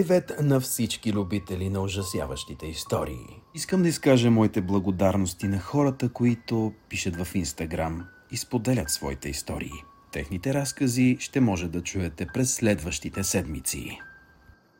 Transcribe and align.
Привет 0.00 0.32
на 0.40 0.60
всички 0.60 1.12
любители 1.12 1.68
на 1.68 1.80
ужасяващите 1.80 2.66
истории. 2.66 3.40
Искам 3.54 3.82
да 3.82 3.88
изкажа 3.88 4.30
моите 4.30 4.60
благодарности 4.60 5.48
на 5.48 5.58
хората, 5.58 6.08
които 6.08 6.72
пишат 6.88 7.16
в 7.16 7.34
Инстаграм 7.34 8.04
и 8.30 8.36
споделят 8.36 8.90
своите 8.90 9.28
истории. 9.28 9.72
Техните 10.12 10.54
разкази 10.54 11.16
ще 11.20 11.40
може 11.40 11.68
да 11.68 11.82
чуете 11.82 12.26
през 12.34 12.54
следващите 12.54 13.24
седмици. 13.24 13.98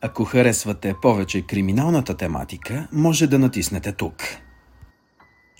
Ако 0.01 0.25
харесвате 0.25 0.95
повече 1.02 1.42
криминалната 1.42 2.16
тематика, 2.16 2.89
може 2.92 3.27
да 3.27 3.39
натиснете 3.39 3.92
тук. 3.92 4.23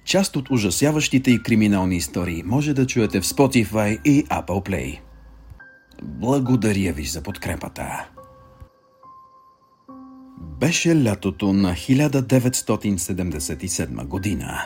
Част 0.05 0.37
от 0.37 0.51
ужасяващите 0.51 1.31
и 1.31 1.43
криминални 1.43 1.97
истории 1.97 2.43
може 2.43 2.75
да 2.75 2.87
чуете 2.87 3.21
в 3.21 3.25
Spotify 3.25 4.03
и 4.03 4.25
Apple 4.25 4.69
Play. 4.69 5.01
Благодаря 6.03 6.93
ви 6.93 7.05
за 7.05 7.23
подкрепата. 7.23 8.09
Беше 10.61 11.05
лятото 11.05 11.53
на 11.53 11.73
1977 11.73 14.07
година. 14.07 14.63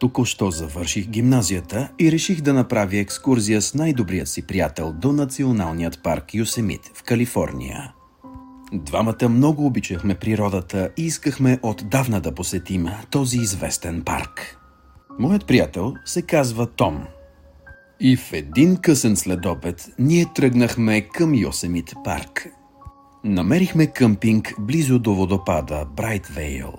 Току-що 0.00 0.50
завърших 0.50 1.06
гимназията 1.06 1.88
и 2.00 2.12
реших 2.12 2.40
да 2.40 2.54
направя 2.54 2.96
екскурзия 2.96 3.62
с 3.62 3.74
най-добрият 3.74 4.28
си 4.28 4.46
приятел 4.46 4.92
до 4.92 5.12
Националният 5.12 6.02
парк 6.02 6.34
Юсемит 6.34 6.80
в 6.94 7.02
Калифорния. 7.02 7.92
Двамата 8.72 9.28
много 9.28 9.66
обичахме 9.66 10.14
природата 10.14 10.90
и 10.96 11.02
искахме 11.02 11.58
отдавна 11.62 12.20
да 12.20 12.34
посетим 12.34 12.88
този 13.10 13.38
известен 13.38 14.02
парк. 14.02 14.58
Моят 15.18 15.46
приятел 15.46 15.94
се 16.04 16.22
казва 16.22 16.66
Том. 16.66 17.04
И 18.00 18.16
в 18.16 18.32
един 18.32 18.76
късен 18.76 19.16
следобед 19.16 19.88
ние 19.98 20.26
тръгнахме 20.34 21.00
към 21.00 21.34
Йосемит 21.34 21.94
парк. 22.04 22.48
Намерихме 23.24 23.86
къмпинг 23.86 24.54
близо 24.58 24.98
до 24.98 25.14
водопада 25.14 25.84
Брайтвейл. 25.96 26.72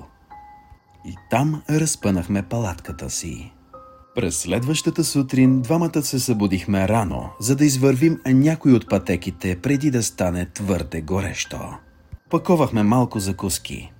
И 1.06 1.16
там 1.30 1.62
разпънахме 1.70 2.44
палатката 2.44 3.10
си. 3.10 3.54
През 4.16 4.40
следващата 4.40 5.04
сутрин 5.04 5.62
двамата 5.62 6.02
се 6.02 6.20
събудихме 6.20 6.88
рано, 6.88 7.30
за 7.40 7.56
да 7.56 7.66
извървим 7.66 8.20
някой 8.26 8.73
от 8.73 8.90
пътеките 8.90 9.60
преди 9.62 9.92
да 9.92 10.04
стане 10.04 10.50
твърде 10.54 11.02
горещо. 11.02 11.60
Паковахме 12.30 12.84
малко 12.84 13.20
закуски. 13.20 13.94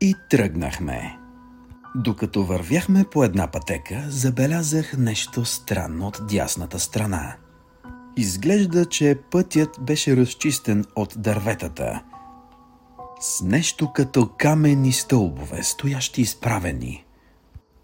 И 0.00 0.14
тръгнахме. 0.30 1.18
Докато 1.94 2.44
вървяхме 2.44 3.04
по 3.10 3.24
една 3.24 3.46
пътека, 3.46 4.04
забелязах 4.08 4.98
нещо 4.98 5.44
странно 5.44 6.06
от 6.06 6.20
дясната 6.28 6.78
страна. 6.78 7.36
Изглежда, 8.16 8.84
че 8.86 9.18
пътят 9.30 9.78
беше 9.80 10.16
разчистен 10.16 10.84
от 10.96 11.14
дърветата. 11.16 12.02
С 13.20 13.42
нещо 13.42 13.92
като 13.92 14.30
каменни 14.38 14.92
стълбове, 14.92 15.62
стоящи 15.62 16.22
изправени. 16.22 17.04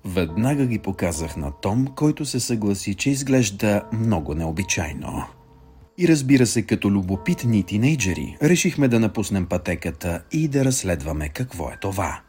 Веднага 0.05 0.66
ги 0.66 0.78
показах 0.78 1.36
на 1.36 1.52
Том, 1.62 1.86
който 1.96 2.24
се 2.24 2.41
съгласи, 2.41 2.94
че 2.94 3.10
изглежда 3.10 3.83
много 3.92 4.34
необичайно. 4.34 5.24
И 5.98 6.08
разбира 6.08 6.46
се, 6.46 6.62
като 6.62 6.90
любопитни 6.90 7.62
тинейджери, 7.62 8.36
решихме 8.42 8.89
да 8.89 9.01
напуснем 9.01 9.46
пътеката 9.46 10.22
и 10.33 10.48
да 10.48 10.64
разследваме 10.64 11.28
какво 11.28 11.68
е 11.68 11.77
това. 11.80 12.20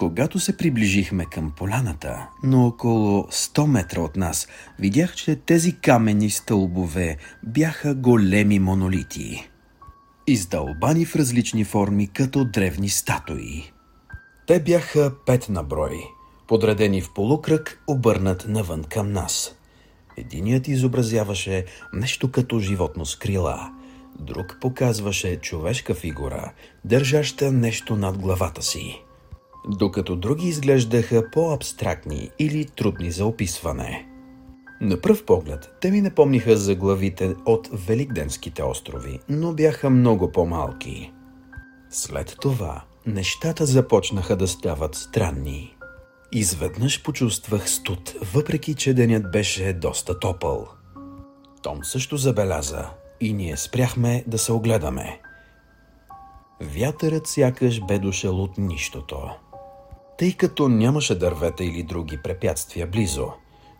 Когато 0.00 0.38
се 0.38 0.56
приближихме 0.56 1.24
към 1.24 1.52
поляната, 1.56 2.28
но 2.42 2.66
около 2.66 3.22
100 3.22 3.66
метра 3.66 4.00
от 4.00 4.16
нас, 4.16 4.48
видях, 4.78 5.14
че 5.14 5.36
тези 5.36 5.76
каменни 5.76 6.30
стълбове 6.30 7.16
бяха 7.42 7.94
големи 7.94 8.58
монолити. 8.58 9.48
Издълбани 10.26 11.04
в 11.04 11.16
различни 11.16 11.64
форми, 11.64 12.08
като 12.08 12.44
древни 12.44 12.88
статуи. 12.88 13.72
Те 14.46 14.60
бяха 14.60 15.12
пет 15.26 15.48
на 15.48 15.62
брой, 15.62 16.00
подредени 16.48 17.02
в 17.02 17.14
полукръг, 17.14 17.82
обърнат 17.86 18.44
навън 18.48 18.84
към 18.84 19.12
нас. 19.12 19.54
Единият 20.16 20.68
изобразяваше 20.68 21.64
нещо 21.92 22.30
като 22.30 22.60
животно 22.60 23.06
с 23.06 23.16
крила, 23.16 23.72
друг 24.18 24.58
показваше 24.60 25.36
човешка 25.36 25.94
фигура, 25.94 26.52
държаща 26.84 27.52
нещо 27.52 27.96
над 27.96 28.18
главата 28.18 28.62
си 28.62 29.02
докато 29.68 30.16
други 30.16 30.48
изглеждаха 30.48 31.30
по-абстрактни 31.30 32.30
или 32.38 32.64
трудни 32.64 33.10
за 33.10 33.26
описване. 33.26 34.06
На 34.80 35.00
пръв 35.00 35.24
поглед, 35.24 35.70
те 35.80 35.90
ми 35.90 36.00
напомниха 36.00 36.56
за 36.56 36.74
главите 36.74 37.34
от 37.46 37.68
Великденските 37.72 38.62
острови, 38.62 39.18
но 39.28 39.52
бяха 39.52 39.90
много 39.90 40.32
по-малки. 40.32 41.12
След 41.90 42.36
това, 42.40 42.82
нещата 43.06 43.66
започнаха 43.66 44.36
да 44.36 44.48
стават 44.48 44.94
странни. 44.94 45.76
Изведнъж 46.32 47.02
почувствах 47.02 47.70
студ, 47.70 48.14
въпреки 48.34 48.74
че 48.74 48.94
денят 48.94 49.30
беше 49.30 49.72
доста 49.72 50.18
топъл. 50.18 50.68
Том 51.62 51.84
също 51.84 52.16
забеляза 52.16 52.90
и 53.20 53.32
ние 53.32 53.56
спряхме 53.56 54.24
да 54.26 54.38
се 54.38 54.52
огледаме. 54.52 55.20
Вятърът 56.60 57.26
сякаш 57.26 57.80
бе 57.80 57.98
дошъл 57.98 58.42
от 58.42 58.58
нищото 58.58 59.30
тъй 60.20 60.32
като 60.32 60.68
нямаше 60.68 61.18
дървета 61.18 61.64
или 61.64 61.82
други 61.82 62.16
препятствия 62.16 62.86
близо. 62.86 63.28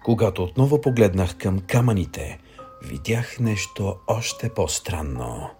Когато 0.05 0.43
отново 0.43 0.81
погледнах 0.81 1.37
към 1.39 1.59
камъните, 1.59 2.39
видях 2.83 3.41
нещо 3.41 3.97
още 4.06 4.49
по-странно. 4.49 5.51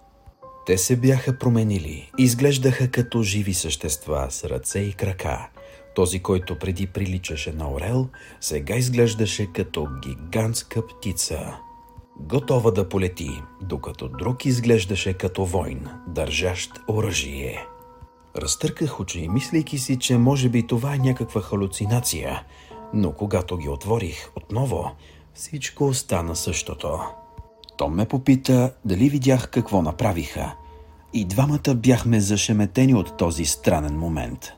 Те 0.65 0.77
се 0.77 0.95
бяха 0.95 1.37
променили, 1.37 2.11
изглеждаха 2.17 2.91
като 2.91 3.23
живи 3.23 3.53
същества 3.53 4.27
с 4.29 4.43
ръце 4.43 4.79
и 4.79 4.93
крака. 4.93 5.49
Този, 5.95 6.19
който 6.19 6.59
преди 6.59 6.87
приличаше 6.87 7.51
на 7.51 7.71
орел, 7.71 8.07
сега 8.39 8.75
изглеждаше 8.75 9.47
като 9.53 9.87
гигантска 10.03 10.87
птица. 10.87 11.57
Готова 12.19 12.71
да 12.71 12.89
полети, 12.89 13.41
докато 13.61 14.07
друг 14.07 14.45
изглеждаше 14.45 15.13
като 15.13 15.45
войн, 15.45 15.89
държащ 16.07 16.71
оръжие. 16.89 17.65
Разтърках 18.37 18.99
очи, 18.99 19.27
мислейки 19.27 19.77
си, 19.77 19.99
че 19.99 20.17
може 20.17 20.49
би 20.49 20.67
това 20.67 20.95
е 20.95 20.97
някаква 20.97 21.41
халюцинация, 21.41 22.43
но 22.93 23.11
когато 23.11 23.57
ги 23.57 23.69
отворих 23.69 24.29
отново, 24.35 24.91
всичко 25.33 25.85
остана 25.87 26.35
същото. 26.35 26.99
Том 27.77 27.95
ме 27.95 28.05
попита 28.05 28.73
дали 28.85 29.09
видях 29.09 29.49
какво 29.49 29.81
направиха. 29.81 30.55
И 31.13 31.25
двамата 31.25 31.75
бяхме 31.75 32.19
зашеметени 32.19 32.93
от 32.93 33.17
този 33.17 33.45
странен 33.45 33.99
момент. 33.99 34.51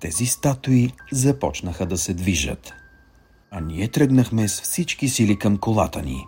Тези 0.00 0.26
статуи 0.26 0.92
започнаха 1.12 1.86
да 1.86 1.98
се 1.98 2.14
движат. 2.14 2.72
А 3.50 3.60
ние 3.60 3.88
тръгнахме 3.88 4.48
с 4.48 4.60
всички 4.60 5.08
сили 5.08 5.38
към 5.38 5.58
колата 5.58 6.02
ни. 6.02 6.26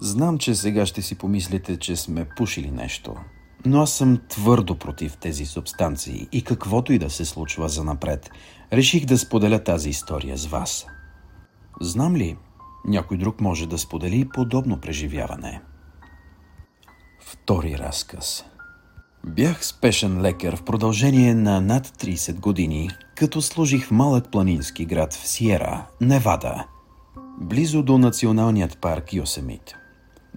Знам, 0.00 0.38
че 0.38 0.54
сега 0.54 0.86
ще 0.86 1.02
си 1.02 1.18
помислите, 1.18 1.76
че 1.76 1.96
сме 1.96 2.28
пушили 2.36 2.70
нещо– 2.70 3.16
но 3.66 3.82
аз 3.82 3.92
съм 3.92 4.18
твърдо 4.28 4.78
против 4.78 5.16
тези 5.16 5.46
субстанции 5.46 6.28
и 6.32 6.44
каквото 6.44 6.92
и 6.92 6.98
да 6.98 7.10
се 7.10 7.24
случва 7.24 7.68
за 7.68 7.84
напред, 7.84 8.30
реших 8.72 9.04
да 9.04 9.18
споделя 9.18 9.64
тази 9.64 9.90
история 9.90 10.36
с 10.36 10.46
вас. 10.46 10.86
Знам 11.80 12.16
ли, 12.16 12.36
някой 12.84 13.16
друг 13.16 13.40
може 13.40 13.68
да 13.68 13.78
сподели 13.78 14.28
подобно 14.34 14.80
преживяване. 14.80 15.60
Втори 17.20 17.78
разказ 17.78 18.44
Бях 19.26 19.66
спешен 19.66 20.22
лекар 20.22 20.56
в 20.56 20.62
продължение 20.62 21.34
на 21.34 21.60
над 21.60 21.86
30 21.86 22.40
години, 22.40 22.90
като 23.16 23.42
служих 23.42 23.86
в 23.86 23.90
малък 23.90 24.30
планински 24.30 24.84
град 24.84 25.12
в 25.12 25.28
Сиера, 25.28 25.86
Невада, 26.00 26.66
близо 27.40 27.82
до 27.82 27.98
националният 27.98 28.78
парк 28.78 29.12
Йосемит– 29.12 29.74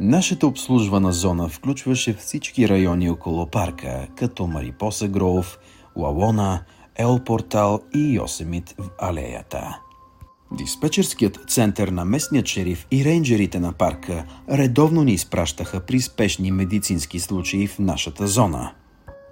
Нашата 0.03 0.47
обслужвана 0.47 1.13
зона 1.13 1.49
включваше 1.49 2.13
всички 2.13 2.69
райони 2.69 3.09
около 3.09 3.47
парка, 3.47 4.07
като 4.15 4.47
Марипоса 4.47 5.07
Гроув, 5.07 5.59
Лалона, 5.95 6.63
Ел 6.95 7.19
Портал 7.25 7.79
и 7.95 8.13
Йосемит 8.13 8.75
в 8.77 8.89
алеята. 8.99 9.79
Диспетчерският 10.51 11.39
център 11.47 11.87
на 11.87 12.05
местният 12.05 12.47
шериф 12.47 12.87
и 12.91 13.05
рейнджерите 13.05 13.59
на 13.59 13.73
парка 13.73 14.25
редовно 14.51 15.03
ни 15.03 15.13
изпращаха 15.13 15.79
при 15.79 16.01
спешни 16.01 16.51
медицински 16.51 17.19
случаи 17.19 17.67
в 17.67 17.79
нашата 17.79 18.27
зона. 18.27 18.71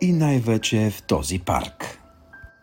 И 0.02 0.14
най-вече 0.14 0.92
в 0.98 1.04
този 1.04 1.40
парк. 1.40 2.00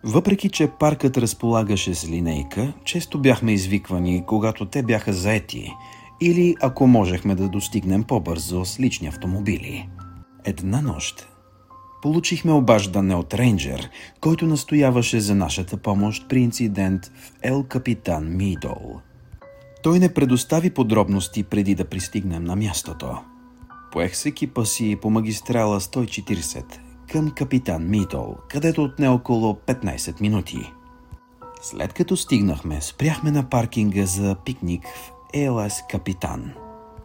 Въпреки, 0.05 0.49
че 0.49 0.71
паркът 0.81 1.17
разполагаше 1.17 1.95
с 1.95 2.09
линейка, 2.09 2.73
често 2.85 3.19
бяхме 3.19 3.53
извиквани, 3.53 4.25
когато 4.27 4.67
те 4.67 4.83
бяха 4.83 5.13
заети– 5.13 5.73
или 6.21 6.57
ако 6.61 6.87
можехме 6.87 7.35
да 7.35 7.49
достигнем 7.49 8.03
по-бързо 8.03 8.65
с 8.65 8.81
лични 8.81 9.09
автомобили. 9.09 9.89
Една 10.45 10.81
нощ 10.81 11.29
получихме 12.03 12.53
обаждане 12.53 13.15
от 13.15 13.35
рейнджер, 13.35 13.91
който 14.21 14.47
настояваше 14.47 15.21
за 15.21 15.35
нашата 15.35 15.77
помощ 15.77 16.29
при 16.29 16.41
инцидент 16.41 17.07
в 17.07 17.33
Ел 17.43 17.65
Капитан 17.69 18.37
Мидол. 18.37 19.01
Той 19.83 19.99
не 19.99 20.15
предостави 20.15 20.71
подробности 20.71 21.43
преди 21.43 21.75
да 21.75 21.85
пристигнем 21.85 22.45
на 22.45 22.57
мястото. 22.57 23.19
Поех 23.93 24.17
с 24.17 24.27
екипа 24.27 24.65
си 24.65 24.99
по 25.03 25.11
магистрала 25.11 25.81
140, 25.81 26.65
към 27.13 27.31
капитан 27.31 27.91
Митол, 27.91 28.37
където 28.49 28.83
отне 28.85 29.09
около 29.09 29.55
15 29.55 30.21
минути. 30.21 30.73
След 31.63 31.93
като 31.93 32.17
стигнахме, 32.17 32.81
спряхме 32.81 33.31
на 33.31 33.49
паркинга 33.49 34.07
за 34.07 34.37
пикник 34.45 34.83
в 34.85 35.13
ЕЛС 35.35 35.83
Капитан. 35.91 36.53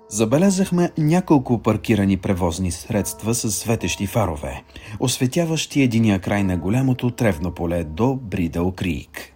Забелязахме 0.10 0.92
няколко 0.98 1.62
паркирани 1.62 2.18
превозни 2.18 2.72
средства 2.72 3.36
с 3.36 3.52
светещи 3.52 4.08
фарове, 4.08 4.64
осветяващи 5.00 5.82
единия 5.82 6.20
край 6.20 6.44
на 6.44 6.58
голямото 6.58 7.12
тревно 7.12 7.52
поле 7.52 7.84
до 7.84 8.16
Бридъл 8.16 8.72
Крик. 8.72 9.34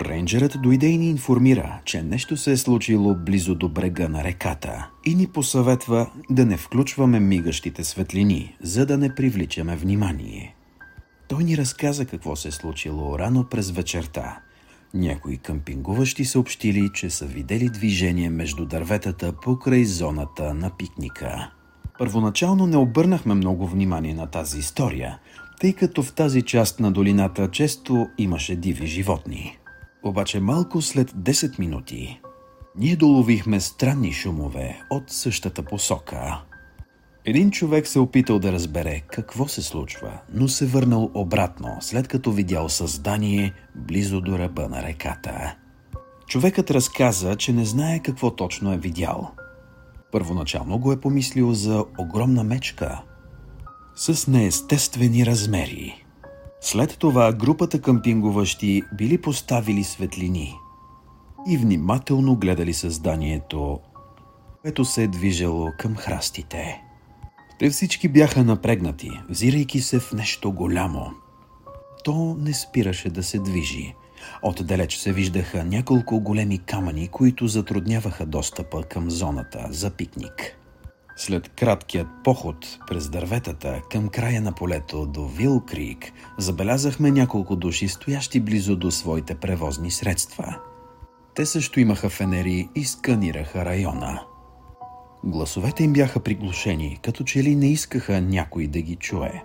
Рейнджерът 0.00 0.62
дойде 0.62 0.86
и 0.86 0.98
ни 0.98 1.10
информира, 1.10 1.80
че 1.84 2.02
нещо 2.02 2.36
се 2.36 2.52
е 2.52 2.56
случило 2.56 3.14
близо 3.14 3.54
до 3.54 3.68
брега 3.68 4.08
на 4.08 4.24
реката 4.24 4.90
и 5.04 5.14
ни 5.14 5.26
посъветва 5.26 6.10
да 6.30 6.46
не 6.46 6.56
включваме 6.56 7.20
мигащите 7.20 7.84
светлини, 7.84 8.56
за 8.62 8.86
да 8.86 8.98
не 8.98 9.14
привличаме 9.14 9.76
внимание. 9.76 10.54
Той 11.28 11.44
ни 11.44 11.56
разказа 11.56 12.04
какво 12.04 12.36
се 12.36 12.48
е 12.48 12.52
случило 12.52 13.18
рано 13.18 13.44
през 13.50 13.70
вечерта. 13.70 14.40
Някои 14.94 15.36
къмпингуващи 15.36 16.24
съобщили, 16.24 16.90
че 16.94 17.10
са 17.10 17.26
видели 17.26 17.68
движение 17.68 18.30
между 18.30 18.66
дърветата 18.66 19.32
покрай 19.32 19.84
зоната 19.84 20.54
на 20.54 20.70
пикника. 20.70 21.50
Първоначално 21.98 22.66
не 22.66 22.76
обърнахме 22.76 23.34
много 23.34 23.66
внимание 23.66 24.14
на 24.14 24.26
тази 24.26 24.58
история, 24.58 25.18
тъй 25.60 25.72
като 25.72 26.02
в 26.02 26.12
тази 26.12 26.42
част 26.42 26.80
на 26.80 26.92
долината 26.92 27.50
често 27.50 28.06
имаше 28.18 28.56
диви 28.56 28.86
животни. 28.86 29.58
Обаче 30.02 30.40
малко 30.40 30.82
след 30.82 31.10
10 31.10 31.58
минути 31.58 32.20
ние 32.78 32.96
доловихме 32.96 33.60
странни 33.60 34.12
шумове 34.12 34.82
от 34.90 35.10
същата 35.10 35.62
посока. 35.62 36.42
Един 37.24 37.50
човек 37.50 37.86
се 37.86 37.98
опитал 37.98 38.38
да 38.38 38.52
разбере 38.52 39.00
какво 39.00 39.48
се 39.48 39.62
случва, 39.62 40.18
но 40.34 40.48
се 40.48 40.66
върнал 40.66 41.10
обратно, 41.14 41.76
след 41.80 42.08
като 42.08 42.32
видял 42.32 42.68
създание 42.68 43.52
близо 43.74 44.20
до 44.20 44.38
ръба 44.38 44.68
на 44.68 44.82
реката. 44.82 45.56
Човекът 46.26 46.70
разказа, 46.70 47.36
че 47.36 47.52
не 47.52 47.64
знае 47.64 47.98
какво 47.98 48.30
точно 48.30 48.72
е 48.72 48.78
видял. 48.78 49.30
Първоначално 50.12 50.78
го 50.78 50.92
е 50.92 51.00
помислил 51.00 51.52
за 51.52 51.84
огромна 51.98 52.44
мечка 52.44 53.02
с 53.96 54.26
неестествени 54.26 55.26
размери. 55.26 56.04
След 56.60 56.98
това 56.98 57.32
групата 57.32 57.80
къмпингуващи 57.80 58.82
били 58.98 59.20
поставили 59.20 59.84
светлини 59.84 60.54
и 61.48 61.56
внимателно 61.58 62.36
гледали 62.36 62.74
създанието, 62.74 63.80
което 64.62 64.84
се 64.84 65.02
е 65.02 65.08
движело 65.08 65.68
към 65.78 65.96
храстите. 65.96 66.89
Те 67.60 67.70
всички 67.70 68.08
бяха 68.08 68.44
напрегнати, 68.44 69.10
взирайки 69.28 69.80
се 69.80 69.98
в 69.98 70.12
нещо 70.12 70.52
голямо. 70.52 71.10
То 72.04 72.36
не 72.38 72.54
спираше 72.54 73.10
да 73.10 73.22
се 73.22 73.38
движи. 73.38 73.94
Отдалеч 74.42 74.96
се 74.96 75.12
виждаха 75.12 75.64
няколко 75.64 76.20
големи 76.20 76.58
камъни, 76.58 77.08
които 77.08 77.46
затрудняваха 77.46 78.26
достъпа 78.26 78.82
към 78.82 79.10
зоната 79.10 79.66
за 79.70 79.90
пикник. 79.90 80.56
След 81.16 81.48
краткият 81.48 82.08
поход 82.24 82.78
през 82.88 83.08
дърветата 83.08 83.82
към 83.90 84.08
края 84.08 84.42
на 84.42 84.52
полето 84.52 85.06
до 85.06 85.26
Вил 85.26 85.60
Крик, 85.60 86.12
забелязахме 86.38 87.10
няколко 87.10 87.56
души, 87.56 87.88
стоящи 87.88 88.40
близо 88.40 88.76
до 88.76 88.90
своите 88.90 89.34
превозни 89.34 89.90
средства. 89.90 90.56
Те 91.34 91.46
също 91.46 91.80
имаха 91.80 92.08
фенери 92.08 92.68
и 92.74 92.84
сканираха 92.84 93.64
района. 93.64 94.20
Гласовете 95.24 95.84
им 95.84 95.92
бяха 95.92 96.20
приглушени, 96.20 96.98
като 97.02 97.24
че 97.24 97.42
ли 97.42 97.56
не 97.56 97.66
искаха 97.66 98.20
някой 98.20 98.66
да 98.66 98.80
ги 98.80 98.96
чуе. 98.96 99.42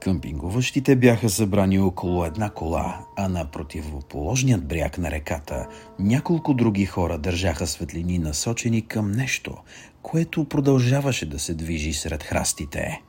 Къмпингуващите 0.00 0.96
бяха 0.96 1.30
събрани 1.30 1.78
около 1.78 2.24
една 2.24 2.50
кола, 2.50 3.04
а 3.16 3.28
на 3.28 3.44
противоположният 3.44 4.68
бряг 4.68 4.98
на 4.98 5.10
реката 5.10 5.66
няколко 5.98 6.54
други 6.54 6.86
хора 6.86 7.18
държаха 7.18 7.66
светлини 7.66 8.18
насочени 8.18 8.86
към 8.86 9.12
нещо, 9.12 9.56
което 10.02 10.44
продължаваше 10.44 11.26
да 11.26 11.38
се 11.38 11.54
движи 11.54 11.92
сред 11.92 12.22
храстите. 12.22 13.02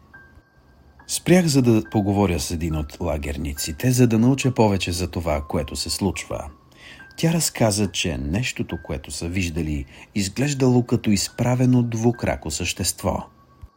Спрях 1.08 1.46
за 1.46 1.62
да 1.62 1.84
поговоря 1.92 2.40
с 2.40 2.52
един 2.52 2.76
от 2.76 2.98
лагерниците, 3.02 3.92
за 3.92 4.08
да 4.08 4.20
науча 4.20 4.54
повече 4.54 4.92
за 4.92 5.08
това, 5.08 5.42
което 5.50 5.76
се 5.76 5.90
случва. 5.90 6.50
Тя 7.18 7.34
разказа, 7.34 7.88
че 7.88 8.18
нещото, 8.18 8.78
което 8.84 9.12
са 9.12 9.28
виждали, 9.28 9.86
изглеждало 10.16 10.84
като 10.84 11.12
изправено 11.12 11.84
двукрако 11.84 12.52
същество, 12.52 13.26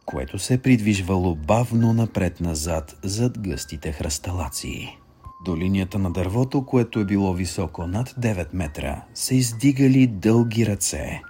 което 0.05 0.39
се 0.39 0.53
е 0.53 0.57
придвижвало 0.57 1.35
бавно 1.35 1.93
напред-назад 1.93 2.97
зад 3.03 3.39
гъстите 3.39 3.91
хръсталаци. 3.91 4.97
До 5.45 5.57
линията 5.57 5.99
на 5.99 6.11
дървото, 6.11 6.65
което 6.65 6.99
е 6.99 7.05
било 7.05 7.33
високо 7.33 7.87
над 7.87 8.09
9 8.09 8.47
метра, 8.53 9.03
се 9.13 9.35
издигали 9.35 10.07
дълги 10.07 10.65
ръце, 10.65 11.21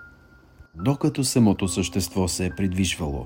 докато 0.75 1.23
самото 1.23 1.67
същество 1.67 2.27
се 2.27 2.45
е 2.45 2.55
придвижвало. 2.55 3.25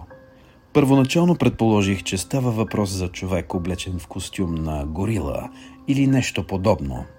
Първоначално 0.74 1.36
предположих, 1.36 2.04
че 2.04 2.18
става 2.18 2.52
въпрос 2.52 2.90
за 2.90 3.08
човек 3.08 3.54
облечен 3.54 4.00
в 4.00 4.08
костюм 4.08 4.56
на 4.56 4.86
горила 4.86 5.50
или 5.88 6.08
нещо 6.08 6.48
подобно– 6.48 7.06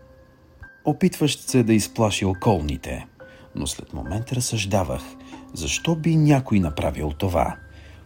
опитващ 0.84 1.48
се 1.50 1.62
да 1.62 1.74
изплаши 1.74 2.24
околните. 2.24 3.06
Но 3.54 3.66
след 3.66 3.92
момент 3.92 4.32
разсъждавах, 4.32 5.02
защо 5.54 5.96
би 5.96 6.16
някой 6.16 6.60
направил 6.60 7.12
това. 7.18 7.56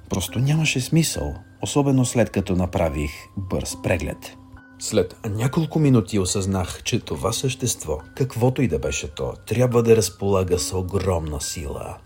Просто 0.08 0.38
нямаше 0.38 0.80
смисъл, 0.80 1.34
особено 1.62 2.04
след 2.04 2.30
като 2.30 2.56
направих 2.56 3.10
бърз 3.36 3.76
преглед. 3.82 4.36
След 4.78 5.16
няколко 5.28 5.78
минути 5.78 6.18
осъзнах, 6.18 6.82
че 6.82 7.00
това 7.00 7.32
същество, 7.32 7.98
каквото 8.16 8.62
и 8.62 8.68
да 8.68 8.78
беше 8.78 9.14
то, 9.14 9.32
трябва 9.46 9.82
да 9.82 9.96
разполага 9.96 10.58
с 10.58 10.72
огромна 10.72 11.40
сила. 11.40 11.96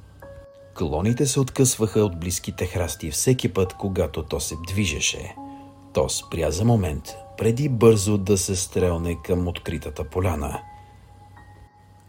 Клоните 0.75 1.26
се 1.26 1.41
откъсваха 1.41 2.00
от 2.00 2.21
близките 2.21 2.67
храсти 2.67 3.11
всеки 3.11 3.49
път, 3.49 3.75
когато 3.75 4.23
то 4.23 4.41
се 4.41 4.55
движеше. 4.69 5.35
То 5.93 6.09
спря 6.09 6.51
за 6.51 6.65
момент, 6.65 7.17
преди 7.39 7.69
бързо 7.69 8.19
да 8.19 8.39
се 8.39 8.57
стрелне 8.57 9.17
към 9.25 9.49
откритата 9.49 10.05
поляна, 10.05 10.61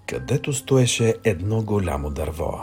където 0.07 0.53
стоеше 0.53 1.15
едно 1.23 1.61
голямо 1.61 2.09
дърво. 2.09 2.59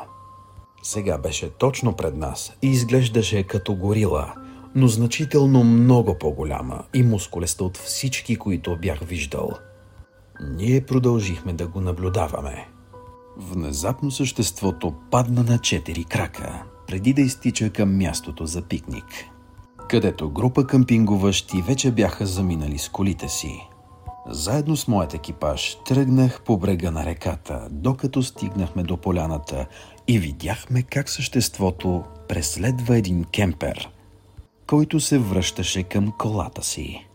Сега 0.83 1.19
беше 1.19 1.51
точно 1.51 1.97
пред 1.97 2.17
нас 2.17 2.53
и 2.63 2.69
изглеждаше 2.69 3.43
като 3.43 3.75
горила, 3.75 4.35
но 4.75 4.89
значително 4.89 5.65
много 5.65 6.19
по-голяма 6.19 6.85
и 6.95 7.03
мускулеста 7.03 7.65
от 7.65 7.77
всички, 7.77 8.37
които 8.37 8.77
бях 8.77 8.99
виждал. 8.99 9.51
Ние 10.51 10.81
продължихме 10.81 11.53
да 11.53 11.67
го 11.67 11.81
наблюдаваме. 11.81 12.69
Внезапно 13.37 14.11
съществото 14.11 14.95
падна 15.11 15.43
на 15.43 15.59
четири 15.59 16.05
крака, 16.05 16.63
преди 16.87 17.13
да 17.13 17.21
изтича 17.21 17.71
към 17.71 17.97
мястото 17.97 18.47
за 18.47 18.63
пикник– 18.63 19.05
където 19.91 20.31
група 20.31 20.67
къмпингуващи 20.67 21.63
вече 21.63 21.91
бяха 21.91 22.27
заминали 22.27 22.79
с 22.79 22.89
колите 22.89 23.29
си. 23.29 23.69
Заедно 24.29 24.77
с 24.77 24.89
моят 24.89 25.15
екипаж 25.15 25.77
тръгнах 25.87 26.43
по 26.43 26.59
брега 26.59 26.91
на 26.91 27.07
реката, 27.07 27.69
докато 27.71 28.23
стигнахме 28.23 28.83
до 28.83 28.97
поляната 28.97 29.67
и 30.09 30.19
видяхме 30.19 30.83
как 30.83 31.09
съществото 31.09 32.05
преследва 32.29 32.97
един 32.97 33.25
кемпер, 33.25 33.89
който 34.67 35.01
се 35.01 35.19
връщаше 35.19 35.83
към 35.83 36.13
колата 36.19 36.63
си. 36.63 37.07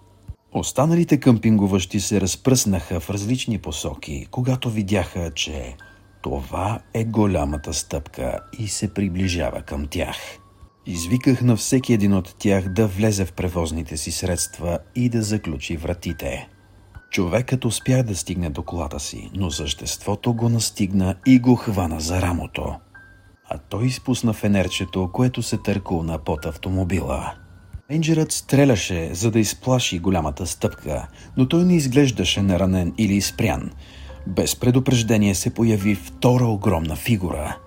Останалите 0.53 1.19
къмпингуващи 1.19 1.99
се 1.99 2.21
разпръснаха 2.21 2.99
в 2.99 3.09
различни 3.09 3.57
посоки, 3.57 4.27
когато 4.31 4.69
видяха, 4.69 5.31
че 5.31 5.75
това 6.21 6.79
е 6.93 7.03
голямата 7.03 7.73
стъпка 7.73 8.39
и 8.59 8.67
се 8.67 8.93
приближава 8.93 9.61
към 9.61 9.87
тях– 9.87 10.17
Извиках 10.87 11.41
на 11.41 11.55
всеки 11.55 11.93
един 11.93 12.13
от 12.13 12.35
тях 12.39 12.69
да 12.69 12.87
влезе 12.87 13.25
в 13.25 13.33
превозните 13.33 13.97
си 13.97 14.11
средства 14.11 14.79
и 14.95 15.09
да 15.09 15.21
заключи 15.21 15.77
вратите. 15.77 16.47
Човекът 17.11 17.65
успя 17.65 18.03
да 18.03 18.15
стигне 18.15 18.49
до 18.49 18.63
колата 18.63 18.99
си, 18.99 19.29
но 19.33 19.51
съществото 19.51 20.33
го 20.33 20.49
настигна 20.49 21.15
и 21.25 21.39
го 21.39 21.55
хвана 21.55 21.99
за 21.99 22.21
рамото. 22.21 22.75
А 23.49 23.57
той 23.57 23.85
изпусна 23.85 24.33
фенерчето, 24.33 25.09
което 25.13 25.43
се 25.43 25.57
търкул 25.57 26.03
на 26.03 26.17
под 26.17 26.45
автомобила. 26.45 27.33
Рейнджерът 27.91 28.31
стреляше, 28.31 29.09
за 29.13 29.31
да 29.31 29.39
изплаши 29.39 29.99
голямата 29.99 30.47
стъпка, 30.47 31.07
но 31.37 31.47
той 31.47 31.63
не 31.63 31.75
изглеждаше 31.75 32.41
наранен 32.41 32.93
или 32.97 33.13
изпрян. 33.13 33.71
Без 34.27 34.55
предупреждение 34.55 35.35
се 35.35 35.53
появи 35.53 35.95
втора 35.95 36.45
огромна 36.45 36.95
фигура– 36.95 37.57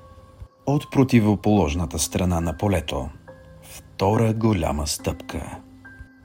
от 0.73 0.91
противоположната 0.91 1.99
страна 1.99 2.41
на 2.41 2.57
полето. 2.57 3.09
Втора 3.63 4.35
голяма 4.35 4.87
стъпка. 4.87 5.59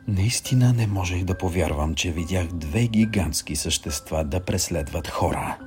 Наистина 0.07 0.73
не 0.73 0.87
можех 0.87 1.23
да 1.23 1.37
повярвам, 1.37 1.95
че 1.95 2.11
видях 2.11 2.47
две 2.47 2.87
гигантски 2.87 3.55
същества 3.55 4.23
да 4.23 4.39
преследват 4.39 5.07
хора. 5.07 5.57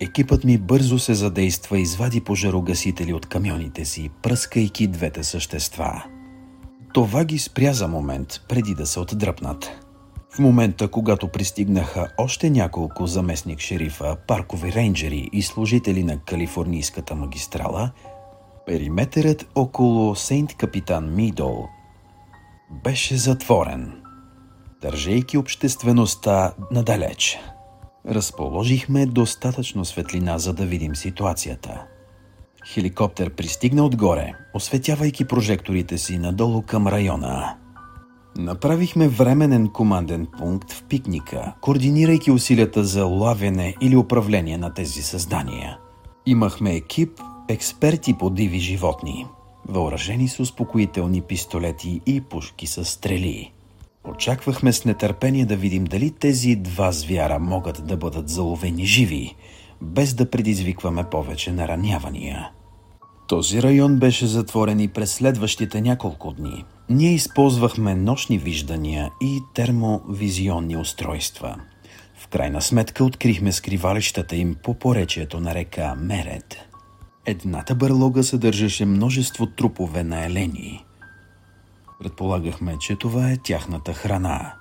Екипът 0.00 0.44
ми 0.44 0.58
бързо 0.58 0.98
се 0.98 1.14
задейства 1.14 1.78
и 1.78 1.82
извади 1.82 2.20
пожарогасители 2.20 3.12
от 3.12 3.26
камионите 3.26 3.84
си, 3.84 4.10
пръскайки 4.22 4.86
двете 4.86 5.24
същества. 5.24 6.04
Това 6.94 7.24
ги 7.24 7.38
спря 7.38 7.72
за 7.72 7.88
момент, 7.88 8.40
преди 8.48 8.74
да 8.74 8.86
се 8.86 9.00
отдръпнат. 9.00 9.81
В 10.34 10.38
момента, 10.38 10.88
когато 10.88 11.28
пристигнаха 11.28 12.08
още 12.18 12.50
няколко 12.50 13.06
заместник 13.06 13.60
шерифа, 13.60 14.16
паркови 14.26 14.72
рейнджери 14.72 15.28
и 15.32 15.42
служители 15.42 16.04
на 16.04 16.18
калифорнийската 16.18 17.14
магистрала, 17.14 17.90
периметърът 18.66 19.48
около 19.54 20.14
Сейнт 20.16 20.54
Капитан 20.56 21.14
Мидол 21.14 21.68
беше 22.84 23.16
затворен, 23.16 24.02
държейки 24.82 25.38
обществеността 25.38 26.54
надалеч. 26.70 27.38
Разположихме 28.08 29.06
достатъчно 29.06 29.84
светлина, 29.84 30.38
за 30.38 30.52
да 30.52 30.66
видим 30.66 30.96
ситуацията. 30.96 31.86
Хеликоптер 32.66 33.34
пристигна 33.34 33.84
отгоре, 33.84 34.32
осветявайки 34.54 35.24
прожекторите 35.24 35.98
си 35.98 36.18
надолу 36.18 36.62
към 36.62 36.86
района. 36.86 37.56
Направихме 38.36 39.08
временен 39.08 39.68
команден 39.68 40.26
пункт 40.38 40.72
в 40.72 40.84
пикника, 40.84 41.52
координирайки 41.60 42.30
усилията 42.30 42.84
за 42.84 43.04
лавене 43.04 43.74
или 43.80 43.96
управление 43.96 44.58
на 44.58 44.74
тези 44.74 45.02
създания. 45.02 45.78
Имахме 46.26 46.74
екип 46.74 47.20
експерти 47.48 48.14
по 48.18 48.30
диви 48.30 48.58
животни, 48.58 49.26
въоръжени 49.68 50.28
с 50.28 50.40
успокоителни 50.40 51.20
пистолети 51.20 52.00
и 52.06 52.20
пушки 52.20 52.66
с 52.66 52.84
стрели. 52.84 53.52
Очаквахме 54.04 54.72
с 54.72 54.84
нетърпение 54.84 55.46
да 55.46 55.56
видим 55.56 55.84
дали 55.84 56.10
тези 56.10 56.56
два 56.56 56.92
звяра 56.92 57.38
могат 57.38 57.86
да 57.86 57.96
бъдат 57.96 58.28
заловени 58.28 58.86
живи, 58.86 59.34
без 59.82 60.14
да 60.14 60.30
предизвикваме 60.30 61.04
повече 61.04 61.52
наранявания. 61.52 62.50
Този 63.26 63.62
район 63.62 63.98
беше 63.98 64.26
затворен 64.26 64.80
и 64.80 64.88
през 64.88 65.14
следващите 65.14 65.80
няколко 65.80 66.32
дни. 66.32 66.64
Ние 66.88 67.14
използвахме 67.14 67.94
нощни 67.94 68.38
виждания 68.38 69.10
и 69.20 69.40
термовизионни 69.54 70.76
устройства. 70.76 71.56
В 72.16 72.28
крайна 72.28 72.62
сметка 72.62 73.04
открихме 73.04 73.52
скривалищата 73.52 74.36
им 74.36 74.56
по 74.62 74.74
поречието 74.74 75.40
на 75.40 75.54
река 75.54 75.94
Меред. 75.94 76.56
Едната 77.26 77.74
бърлога 77.74 78.22
съдържаше 78.22 78.84
множество 78.84 79.46
трупове 79.46 80.04
на 80.04 80.24
елени. 80.24 80.84
Предполагахме, 82.02 82.76
че 82.80 82.96
това 82.96 83.30
е 83.30 83.36
тяхната 83.36 83.92
храна. 83.92 84.54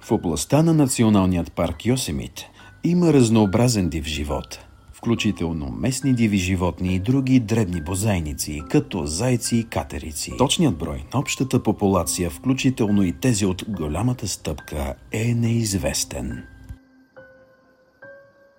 В 0.00 0.12
областта 0.12 0.62
на 0.62 0.74
националният 0.74 1.52
парк 1.52 1.86
Йосемит 1.86 2.44
има 2.84 3.12
разнообразен 3.12 3.88
див 3.88 4.04
живот– 4.04 4.58
включително 5.04 5.70
местни 5.70 6.14
диви 6.14 6.36
животни 6.36 6.94
и 6.94 6.98
други 6.98 7.40
дребни 7.40 7.80
бозайници, 7.80 8.62
като 8.70 9.06
зайци 9.06 9.56
и 9.56 9.64
катерици. 9.64 10.32
Точният 10.38 10.78
брой 10.78 11.04
на 11.14 11.20
общата 11.20 11.62
популация, 11.62 12.30
включително 12.30 13.02
и 13.02 13.12
тези 13.12 13.46
от 13.46 13.64
голямата 13.68 14.28
стъпка, 14.28 14.94
е 15.12 15.34
неизвестен. 15.34 16.42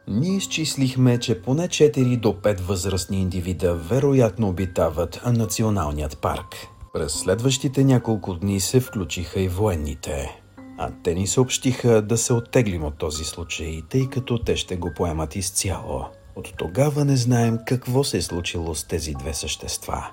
Ние 0.08 0.38
изчислихме, 0.38 1.20
че 1.20 1.42
поне 1.42 1.68
4 1.68 2.18
до 2.18 2.30
5 2.30 2.62
възрастни 2.62 3.22
индивида 3.22 3.76
вероятно 3.76 4.50
обитават 4.50 5.22
националният 5.26 6.22
парк. 6.22 6.68
През 6.94 7.14
следващите 7.14 7.84
няколко 7.84 8.34
дни 8.34 8.60
се 8.60 8.80
включиха 8.80 9.42
и 9.42 9.48
военните. 9.48 10.42
А 10.78 10.92
те 11.04 11.14
ни 11.14 11.28
съобщиха 11.28 12.02
да 12.02 12.18
се 12.18 12.34
оттеглим 12.34 12.84
от 12.84 12.98
този 12.98 13.24
случай, 13.24 13.82
тъй 13.90 14.10
като 14.10 14.38
те 14.38 14.56
ще 14.56 14.76
го 14.76 14.92
поемат 14.96 15.36
изцяло. 15.36 16.06
От 16.36 16.54
тогава 16.58 17.06
не 17.06 17.18
знаем 17.18 17.60
какво 17.66 18.04
се 18.04 18.18
е 18.18 18.22
случило 18.22 18.76
с 18.76 18.84
тези 18.84 19.14
две 19.14 19.34
същества. 19.34 20.12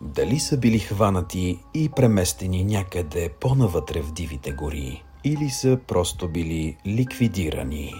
Дали 0.00 0.38
са 0.40 0.58
били 0.58 0.78
хванати 0.78 1.58
и 1.74 1.88
преместени 1.88 2.64
някъде 2.64 3.30
по-навътре 3.40 4.00
в 4.02 4.12
дивите 4.12 4.52
гори, 4.52 5.04
или 5.24 5.50
са 5.50 5.78
просто 5.86 6.28
били 6.28 6.76
ликвидирани. 6.86 7.92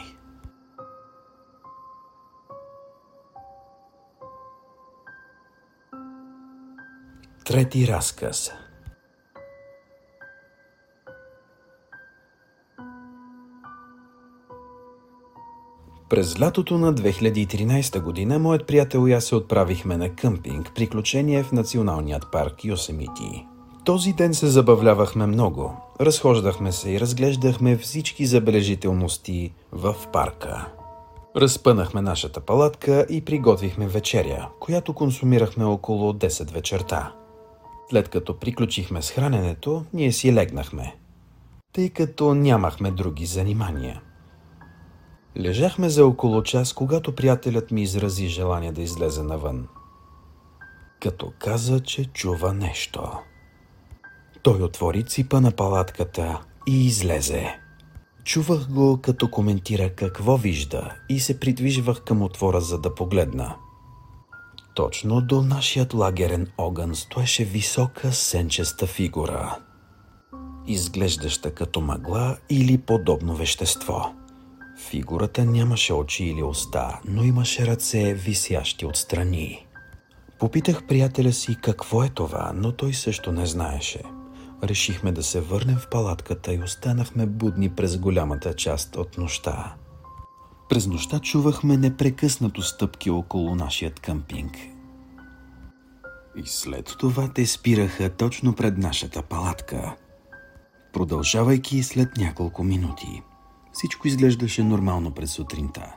Трети 7.45 7.89
разказ– 7.89 8.51
През 16.11 16.41
лятото 16.41 16.79
на 16.79 16.95
2013 16.95 18.01
година 18.01 18.39
моят 18.39 18.67
приятел 18.67 19.09
и 19.09 19.13
аз 19.13 19.25
се 19.25 19.35
отправихме 19.35 19.97
на 19.97 20.09
къмпинг, 20.09 20.73
приключение 20.75 21.43
в 21.43 21.53
националният 21.53 22.27
парк 22.33 22.65
Йосемити. 22.65 23.47
Този 23.85 24.13
ден 24.13 24.35
се 24.35 24.47
забавлявахме 24.47 25.27
много. 25.27 25.77
Разхождахме 26.01 26.73
се 26.73 26.91
и 26.91 27.01
разглеждахме 27.01 27.77
всички 27.77 28.27
забележителности 28.27 29.53
в 29.73 29.95
парка. 30.13 30.67
Разпънахме 31.37 32.03
нашата 32.03 32.41
палатка 32.41 33.07
и 33.11 33.25
приготвихме 33.25 33.89
вечеря, 33.89 34.49
която 34.61 34.93
консумирахме 34.93 35.65
около 35.65 36.13
10 36.13 36.53
вечерта. 36.53 37.13
След 37.91 38.09
като 38.09 38.39
приключихме 38.39 39.03
с 39.03 39.11
храненето, 39.11 39.85
ние 39.93 40.13
си 40.13 40.35
легнахме, 40.35 40.97
тъй 41.73 41.91
като 41.91 42.35
нямахме 42.35 42.91
други 42.91 43.27
занимания– 43.27 44.01
Лежахме 45.37 45.89
за 45.89 46.07
около 46.07 46.43
час, 46.43 46.73
когато 46.73 47.15
приятелят 47.15 47.71
ми 47.71 47.83
изрази 47.83 48.29
желание 48.29 48.73
да 48.73 48.83
излезе 48.83 49.23
навън. 49.23 49.69
Като 51.01 51.33
каза, 51.39 51.81
че 51.81 52.05
чува 52.05 52.55
нещо. 52.55 53.11
Той 54.43 54.63
отвори 54.63 55.07
ципа 55.07 55.41
на 55.41 55.51
палатката 55.51 56.41
и 56.69 56.87
излезе. 56.87 57.59
Чувах 58.25 58.69
го 58.69 58.99
като 59.03 59.31
коментира 59.31 59.91
какво 59.91 60.37
вижда 60.37 60.95
и 61.09 61.21
се 61.21 61.41
придвижвах 61.41 62.05
към 62.05 62.23
отвора, 62.23 62.61
за 62.61 62.79
да 62.79 62.95
погледна. 62.95 63.55
Точно 64.75 65.21
до 65.21 65.43
нашият 65.43 65.95
лагерен 65.95 66.47
огън 66.59 66.95
стоеше 66.95 67.45
висока 67.45 68.13
сенчеста 68.13 68.87
фигура, 68.87 69.59
изглеждаща 70.67 71.55
като 71.55 71.81
мъгла 71.81 72.37
или 72.51 72.79
подобно 72.79 73.35
вещество– 73.35 74.15
Фигурата 74.89 75.45
нямаше 75.45 75.93
очи 75.93 76.25
или 76.25 76.43
уста, 76.43 77.01
но 77.05 77.25
имаше 77.25 77.67
ръце, 77.67 78.15
висящи 78.15 78.87
отстрани. 78.87 79.67
Попитах 80.39 80.87
приятеля 80.87 81.33
си 81.33 81.57
какво 81.63 82.05
е 82.05 82.09
това, 82.09 82.53
но 82.55 82.73
той 82.73 82.95
също 82.95 83.33
не 83.33 83.47
знаеше. 83.47 84.03
Решихме 84.65 85.13
да 85.13 85.23
се 85.23 85.41
върнем 85.41 85.77
в 85.77 85.89
палатката 85.91 86.55
и 86.55 86.63
останахме 86.63 87.27
будни 87.27 87.69
през 87.69 87.99
голямата 87.99 88.55
част 88.55 88.97
от 88.97 89.19
нощта. 89.19 89.75
През 90.69 90.87
нощта 90.87 91.19
чувахме 91.19 91.77
непрекъснато 91.77 92.63
стъпки 92.63 93.11
около 93.11 93.55
нашият 93.55 94.01
къмпинг. 94.01 94.57
И 96.37 96.43
след 96.45 96.95
това 96.99 97.29
те 97.35 97.47
спираха 97.47 98.11
точно 98.11 98.55
пред 98.55 98.79
нашата 98.79 99.23
палатка, 99.23 99.97
продължавайки 100.93 101.83
след 101.83 102.17
няколко 102.17 102.65
минути– 102.65 103.23
всичко 103.73 104.09
изглеждаше 104.09 104.65
нормално 104.65 105.11
през 105.11 105.31
сутринта. 105.31 105.95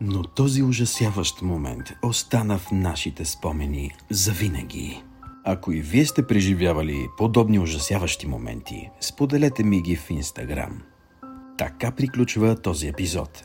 Но 0.00 0.22
този 0.22 0.62
ужасяващ 0.62 1.42
момент 1.42 1.92
остана 2.02 2.58
в 2.58 2.72
нашите 2.72 3.24
спомени 3.24 3.90
завинаги. 4.10 5.02
Ако 5.44 5.72
и 5.72 5.80
вие 5.80 6.06
сте 6.06 6.26
преживявали 6.26 7.06
подобни 7.18 7.58
ужасяващи 7.58 8.26
моменти, 8.26 8.90
споделете 9.00 9.64
ми 9.64 9.82
ги 9.82 9.96
в 9.96 10.10
Инстаграм. 10.10 10.82
Така 11.58 11.90
приключва 11.90 12.56
този 12.56 12.88
епизод. 12.88 13.44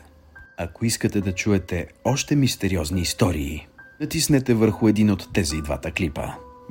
Ако 0.58 0.84
искате 0.84 1.20
да 1.20 1.32
чуете 1.32 1.88
още 2.04 2.36
мистериозни 2.36 3.00
истории, 3.00 3.66
натиснете 4.00 4.54
върху 4.54 4.88
един 4.88 5.10
от 5.10 5.28
тези 5.32 5.56
двата 5.56 5.92
клипа. 5.92 6.26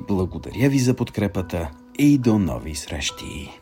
Благодаря 0.08 0.70
ви 0.70 0.78
за 0.78 0.94
подкрепата 0.94 1.70
и 1.98 2.18
до 2.18 2.38
нови 2.38 2.74
срещи! 2.74 3.60